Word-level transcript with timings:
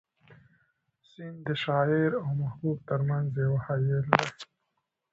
سیند 1.09 1.37
د 1.47 1.49
شاعر 1.63 2.11
او 2.23 2.29
محبوب 2.41 2.77
تر 2.89 2.99
منځ 3.09 3.27
یو 3.45 3.53
حایل 3.65 4.05
دی. 4.11 4.27